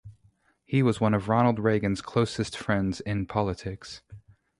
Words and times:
He 0.65 0.81
was 0.81 0.99
one 0.99 1.13
of 1.13 1.29
Ronald 1.29 1.59
Reagan's 1.59 2.01
closest 2.01 2.57
friends 2.57 3.01
in 3.01 3.27
politics. 3.27 4.01